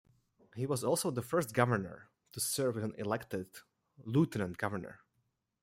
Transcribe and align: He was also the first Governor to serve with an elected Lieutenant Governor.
He 0.55 0.65
was 0.65 0.83
also 0.83 1.11
the 1.11 1.21
first 1.21 1.53
Governor 1.53 2.09
to 2.31 2.39
serve 2.39 2.73
with 2.73 2.83
an 2.83 2.95
elected 2.97 3.45
Lieutenant 4.03 4.57
Governor. 4.57 5.01